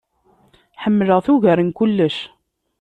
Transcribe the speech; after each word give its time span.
Ḥemleɣ-t 0.83 1.27
ugar 1.33 1.59
n 1.61 1.69
kullec. 1.77 2.17